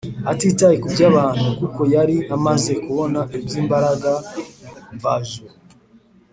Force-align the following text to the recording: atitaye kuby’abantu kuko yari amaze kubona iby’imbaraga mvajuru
atitaye 0.31 0.75
kuby’abantu 0.83 1.45
kuko 1.59 1.81
yari 1.95 2.15
amaze 2.35 2.71
kubona 2.85 3.19
iby’imbaraga 3.37 4.11
mvajuru 4.95 5.53